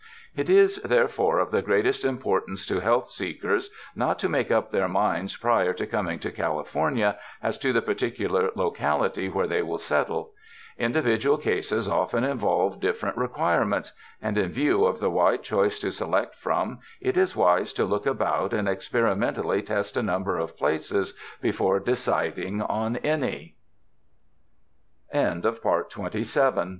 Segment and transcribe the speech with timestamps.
[0.35, 4.87] It is therefore of the greatest importance to health seekers not to make up their
[4.89, 10.31] minds prior to coming to California, as to the particular locality where they will settle.
[10.79, 13.93] Individual cases often involve dif ferent requirements,
[14.23, 18.07] and in view of the wide choice to select from, it is wise to look
[18.07, 19.93] about and experi mentally tes